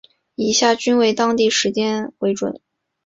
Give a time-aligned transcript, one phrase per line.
[0.33, 2.59] 以下均为当地时间为准。